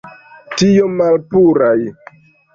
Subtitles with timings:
[0.61, 1.77] Tiom malpuraj!